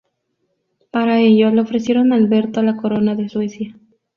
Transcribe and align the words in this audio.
Para 0.89 1.19
ello 1.19 1.51
le 1.51 1.61
ofrecieron 1.61 2.11
a 2.11 2.15
Alberto 2.15 2.63
la 2.63 2.75
corona 2.75 3.13
de 3.13 3.29
Suecia. 3.29 3.75